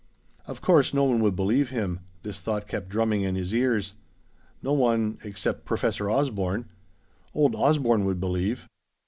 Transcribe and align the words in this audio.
Of 0.47 0.61
course, 0.61 0.95
no 0.95 1.03
one 1.03 1.21
would 1.21 1.35
believe 1.35 1.69
him. 1.69 1.99
This 2.23 2.39
thought 2.39 2.67
kept 2.67 2.89
drumming 2.89 3.21
in 3.21 3.35
his 3.35 3.53
ears. 3.53 3.93
No 4.63 4.73
one 4.73 5.19
except 5.23 5.63
Professor 5.63 6.09
Osborne. 6.09 6.67
Old 7.35 7.53
Osborne 7.53 8.05
would 8.05 8.19
believe! 8.19 8.67